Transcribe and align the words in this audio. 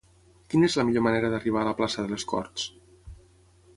Quina 0.53 0.69
és 0.69 0.77
la 0.79 0.85
millor 0.87 1.03
manera 1.07 1.29
d'arribar 1.33 1.61
a 1.65 1.67
la 1.69 1.75
plaça 1.81 2.07
de 2.07 2.13
les 2.15 2.25
Corts? 2.33 2.67